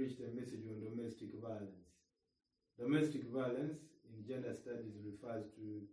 [0.00, 1.92] preached a message on domestic violence.
[2.80, 3.76] Domestic violence
[4.08, 5.84] in gender studies refers to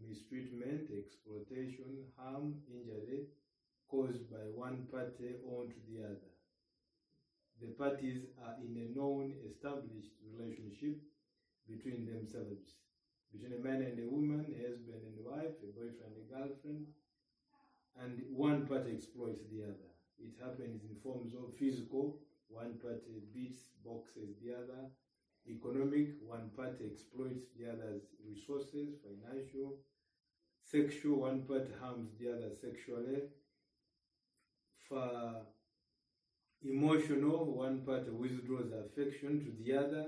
[0.00, 3.28] mistreatment, exploitation, harm, injury
[3.92, 6.32] caused by one party onto the other.
[7.60, 10.96] The parties are in a known established relationship
[11.68, 12.80] between themselves,
[13.36, 16.86] between a man and a woman, a husband and wife, a boyfriend and a girlfriend,
[18.00, 19.92] and one party exploits the other.
[20.16, 22.16] It happens in forms of physical,
[22.52, 24.90] one party beats, boxes the other,
[25.48, 29.78] economic, one party exploits the other's resources, financial,
[30.62, 33.22] sexual, one party harms the other sexually,
[34.88, 35.42] for
[36.64, 40.06] emotional, one party withdraws affection to the other,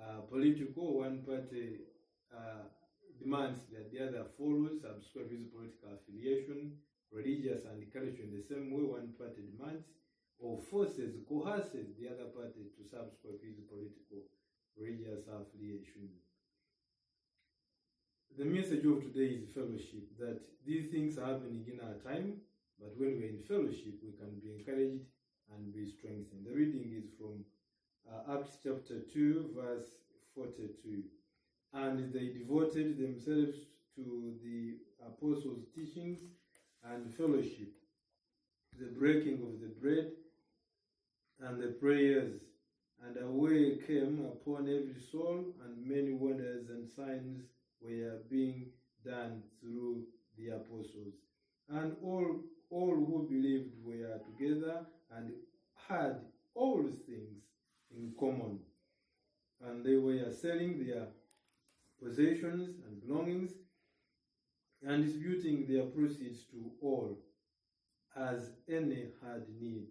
[0.00, 1.80] uh, political, one party
[2.34, 2.64] uh,
[3.20, 6.72] demands that the other follows, subscribe his political affiliation,
[7.10, 9.86] religious and cultural in the same way one party demands,
[10.38, 14.26] or forces, coerces the other party to subscribe his political,
[14.76, 16.08] religious affiliation.
[18.36, 22.40] The message of today is fellowship, that these things are happening in our time,
[22.80, 25.06] but when we're in fellowship, we can be encouraged
[25.54, 26.44] and be strengthened.
[26.44, 27.44] The reading is from
[28.10, 29.86] uh, Acts chapter 2, verse
[30.34, 31.04] 42.
[31.72, 33.56] And they devoted themselves
[33.96, 36.20] to the apostles' teachings
[36.84, 37.72] and fellowship,
[38.78, 40.10] the breaking of the bread
[41.40, 42.40] and the prayers.
[43.02, 47.42] And away came upon every soul, and many wonders and signs
[47.80, 48.70] were being
[49.04, 50.04] done through
[50.38, 51.14] the apostles.
[51.68, 52.40] And all,
[52.70, 55.32] all who believed were together and
[55.88, 56.20] had
[56.54, 57.42] all things
[57.90, 58.60] in common.
[59.62, 61.06] And they were selling their
[62.02, 63.52] possessions and belongings
[64.86, 67.18] and distributing their proceeds to all
[68.16, 69.86] as any had need.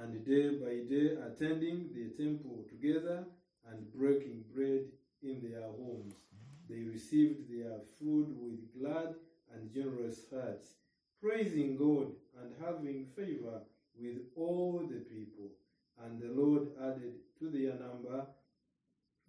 [0.00, 3.24] And day by day attending the temple together
[3.70, 4.86] and breaking bread
[5.22, 6.14] in their homes.
[6.68, 9.14] They received their food with glad
[9.54, 10.66] and generous hearts,
[11.20, 12.08] praising God
[12.40, 13.60] and having favor
[13.98, 15.50] with all the people.
[16.04, 18.26] And the Lord added to their number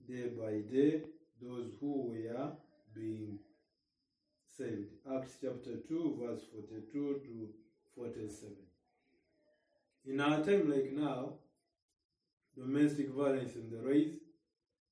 [0.07, 1.01] day by day
[1.41, 2.51] those who were
[2.93, 3.39] being
[4.57, 4.93] saved.
[5.13, 7.49] Acts chapter 2, verse 42 to
[7.95, 8.74] 47.
[10.05, 11.33] In our time like now,
[12.57, 14.15] domestic violence in the rise.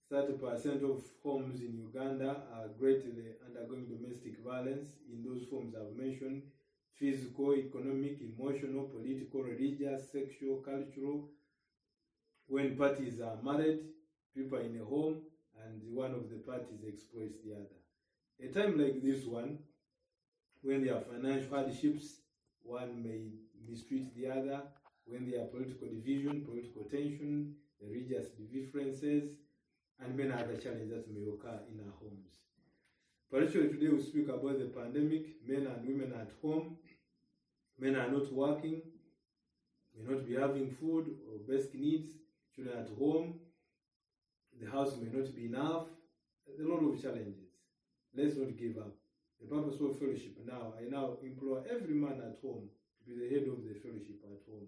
[0.09, 6.44] 30% of homes in Uganda are greatly undergoing domestic violence in those forms I've mentioned
[6.91, 11.24] physical, economic, emotional, political, religious, sexual, cultural.
[12.47, 13.80] When parties are married,
[14.35, 15.18] people are in a home,
[15.66, 17.80] and one of the parties exploits the other.
[18.40, 19.57] A time like this one,
[20.62, 22.19] when there are financial hardships,
[22.62, 23.19] one may
[23.68, 24.63] mistreat the other.
[25.06, 29.36] When there are political division, political tension, religious differences,
[30.00, 32.40] and many other challenges that may occur in our homes.
[33.30, 35.25] Particularly today, we speak about the pandemic.
[35.47, 36.78] Men and women at home.
[37.80, 38.81] Men are not working,
[39.97, 42.12] may not be having food or basic needs.
[42.56, 43.40] Children at home.
[44.62, 45.88] The house may not be enough.
[46.47, 47.50] A lot of challenges.
[48.16, 48.94] Let's not give up.
[49.42, 53.34] The purpose of fellowship now, I now implore every man at home to be the
[53.34, 54.68] head of the fellowship at home.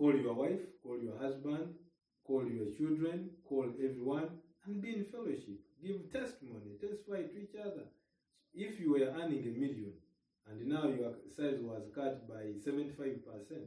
[0.00, 1.74] Call your wife, call your husband,
[2.26, 4.30] call your children, call everyone,
[4.64, 5.60] and be in fellowship.
[5.84, 7.84] Give testimony, testify to each other.
[8.54, 9.92] If you were earning a million
[10.48, 13.20] and now your size was cut by 75%,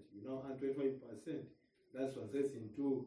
[0.09, 1.45] you now earn 25%,
[1.93, 3.05] that translates into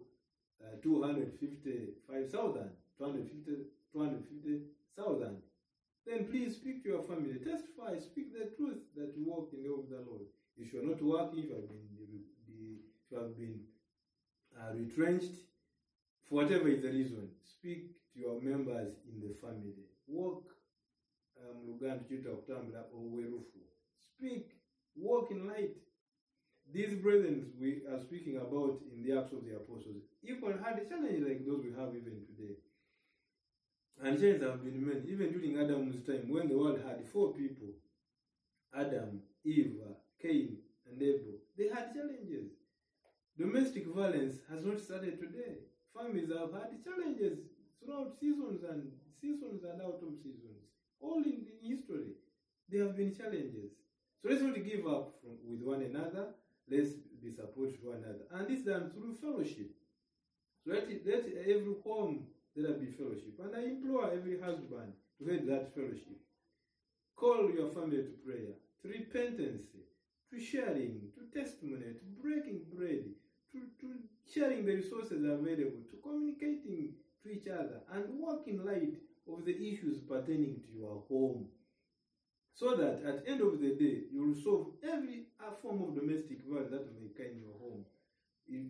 [0.63, 5.43] uh, 255,000, 250, 250,000.
[6.07, 9.69] Then please speak to your family, testify, speak the truth that you walk in the
[9.69, 10.31] way of the Lord.
[10.57, 11.86] If you are not working, you have been,
[13.17, 13.61] have been
[14.57, 15.35] uh, retrenched,
[16.29, 19.75] for whatever is the reason, speak to your members in the family.
[20.07, 20.45] Walk
[21.41, 22.85] um, Luganda Chita Kutambula.
[24.17, 24.49] Speak,
[24.97, 25.77] walk in light.
[26.73, 30.85] These brethren we are speaking about in the Acts of the Apostles equally had a
[30.89, 32.57] challenge like those we have even today.
[34.03, 37.69] And challenges have been many, even during Adam's time when the world had four people
[38.75, 39.81] Adam, Eve,
[40.21, 40.59] Cain,
[40.91, 41.39] and Abel.
[41.57, 42.51] They had challenges.
[43.39, 45.59] Domestic violence has not started today.
[45.95, 47.39] Families have had challenges
[47.83, 48.91] throughout seasons and
[49.21, 50.65] seasons and out of seasons.
[51.01, 52.17] All in, in history,
[52.69, 53.73] there have been challenges.
[54.23, 56.33] So let's not give up from, with one another.
[56.69, 58.25] Let's be supportive to one another.
[58.33, 59.71] And this done through fellowship.
[60.65, 63.37] So let, let every home there be fellowship.
[63.39, 66.17] And I implore every husband to head that fellowship.
[67.15, 69.63] Call your family to prayer, to repentance,
[70.33, 71.47] to sharing, to, to
[74.37, 78.95] sharing the resources available, to communicating to each other, and work in light
[79.33, 81.49] of the issues pertaining to your home.
[82.55, 85.27] So that at the end of the day, you will solve every
[85.63, 87.85] form of domestic violence that may occur in your home.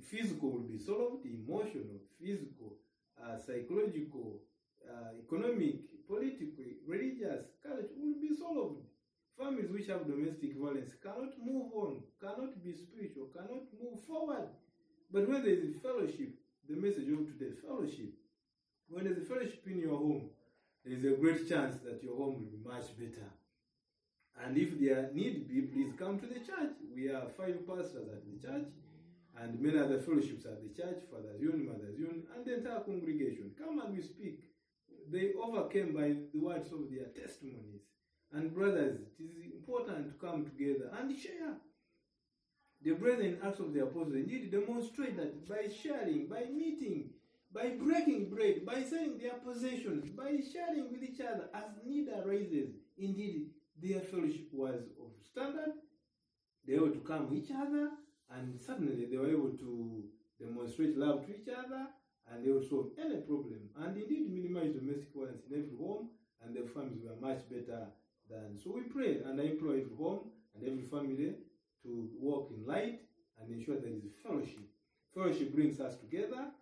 [0.02, 2.78] Physical will be solved, emotional, physical,
[3.22, 4.42] uh, psychological,
[4.88, 8.82] uh, economic, political, religious, culture will be solved.
[9.38, 14.48] Families which have domestic violence cannot move on, cannot be spiritual, cannot move forward.
[15.10, 16.34] But when there is a fellowship,
[16.68, 18.12] the message of today, fellowship.
[18.88, 20.30] When there's a fellowship in your home,
[20.84, 23.30] there is a great chance that your home will be much better.
[24.44, 26.74] And if there need be, please come to the church.
[26.94, 28.66] We are five pastors at the church
[29.40, 33.52] and many other fellowships at the church, Father's Union, Mother's Union, and the entire congregation.
[33.58, 34.40] Come and we speak.
[35.10, 37.82] They overcame by the words of their testimonies.
[38.32, 41.56] And brothers, it is important to come together and share.
[42.86, 47.10] The brethren, Acts of the Apostles, indeed demonstrate that by sharing, by meeting,
[47.52, 52.76] by breaking bread, by selling their possessions, by sharing with each other as need arises,
[52.96, 53.50] indeed
[53.82, 55.72] their fellowship was of standard.
[56.64, 57.90] They were to come each other,
[58.30, 60.04] and suddenly they were able to
[60.38, 61.88] demonstrate love to each other,
[62.30, 66.10] and they would solve any problem, and indeed minimize domestic violence in every home,
[66.40, 67.88] and their families were much better
[68.30, 68.56] than.
[68.62, 71.34] So we pray, and I implore every home and every family
[71.86, 73.00] to walk in light
[73.40, 74.66] and ensure there is fellowship.
[75.26, 76.54] Fellowship brings us together,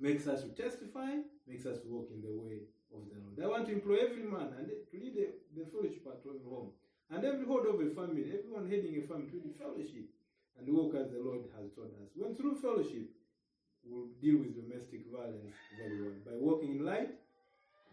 [0.00, 3.38] makes us to testify, makes us to walk in the way of the Lord.
[3.38, 6.70] I want to employ every man and to lead the, the fellowship at every home.
[7.14, 10.10] And every head of a family, everyone heading a family to lead fellowship
[10.58, 12.10] and walk as the Lord has taught us.
[12.16, 13.06] When through fellowship,
[13.86, 16.18] we'll deal with domestic violence very well.
[16.26, 17.14] By walking in light,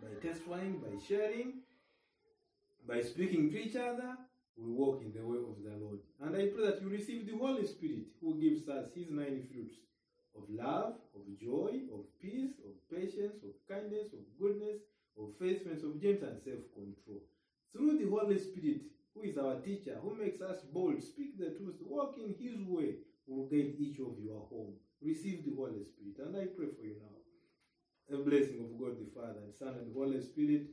[0.01, 1.61] by testifying, by sharing,
[2.87, 4.17] by speaking to each other,
[4.57, 5.99] we walk in the way of the Lord.
[6.21, 9.75] And I pray that you receive the Holy Spirit who gives us his nine fruits
[10.35, 14.81] of love, of joy, of peace, of patience, of kindness, of goodness,
[15.17, 17.21] of faithfulness, of gentleness, and self control.
[17.73, 18.81] Through the Holy Spirit,
[19.13, 22.95] who is our teacher, who makes us bold, speak the truth, walk in his way,
[23.27, 24.73] will guide each of your home.
[25.01, 26.17] Receive the Holy Spirit.
[26.19, 27.13] And I pray for you now.
[28.13, 30.67] A blessing of God the Father, and Son, and the Holy Spirit.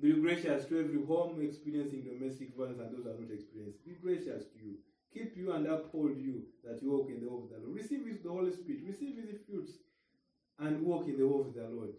[0.00, 3.82] Be gracious to every home experiencing domestic violence and those who are not experiencing.
[3.84, 4.76] Be gracious to you
[5.12, 7.76] keep you and uphold you that you walk in the way of the Lord.
[7.76, 9.72] Receive his, the Holy Spirit, receive his fruits,
[10.58, 11.92] and walk in the way of the Lord.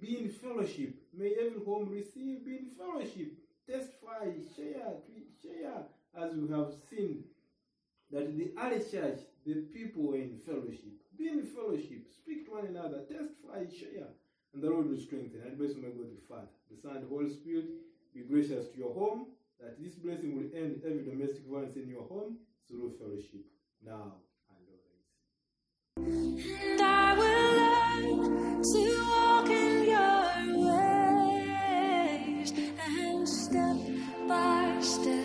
[0.00, 0.94] Be in fellowship.
[1.16, 3.32] May every home receive, be in fellowship.
[3.68, 4.92] Testify, share,
[5.40, 5.84] share,
[6.20, 7.24] as we have seen
[8.10, 10.92] that the early church, the people were in fellowship.
[11.16, 14.08] Be in fellowship, speak to one another, testify, share,
[14.54, 15.42] and the Lord will strengthen.
[15.44, 17.66] And bless my God the Father, the Son, and the Holy Spirit.
[18.14, 19.26] Be gracious to your home
[19.60, 23.44] that this blessing will end every domestic violence in your home through fellowship
[23.84, 24.14] now
[24.48, 24.58] and
[25.98, 26.44] always.
[26.46, 30.24] And I will learn to walk in your
[30.68, 33.76] ways and step
[34.28, 35.23] by step.